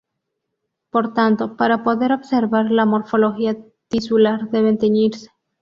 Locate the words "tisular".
3.87-4.49